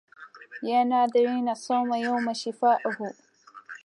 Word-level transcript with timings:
يا 0.63 0.83
ناذرين 0.83 1.49
الصوم 1.49 1.93
يوم 1.93 2.33
شفائه 2.33 3.07